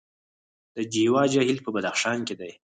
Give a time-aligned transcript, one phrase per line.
[0.75, 2.51] د شیوا جهیل په بدخشان کې دی